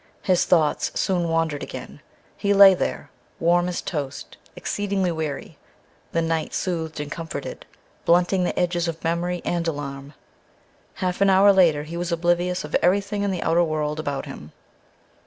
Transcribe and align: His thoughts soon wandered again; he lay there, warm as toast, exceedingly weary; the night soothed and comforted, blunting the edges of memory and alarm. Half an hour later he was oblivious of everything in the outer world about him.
His 0.23 0.45
thoughts 0.45 0.91
soon 0.99 1.29
wandered 1.29 1.61
again; 1.61 2.01
he 2.35 2.55
lay 2.55 2.73
there, 2.73 3.11
warm 3.39 3.69
as 3.69 3.83
toast, 3.83 4.35
exceedingly 4.55 5.11
weary; 5.11 5.59
the 6.11 6.23
night 6.23 6.55
soothed 6.55 6.99
and 6.99 7.11
comforted, 7.11 7.67
blunting 8.03 8.43
the 8.43 8.57
edges 8.59 8.87
of 8.87 9.03
memory 9.03 9.43
and 9.45 9.67
alarm. 9.67 10.15
Half 10.95 11.21
an 11.21 11.29
hour 11.29 11.53
later 11.53 11.83
he 11.83 11.97
was 11.97 12.11
oblivious 12.11 12.63
of 12.63 12.73
everything 12.81 13.21
in 13.21 13.29
the 13.29 13.43
outer 13.43 13.63
world 13.63 13.99
about 13.99 14.25
him. 14.25 14.53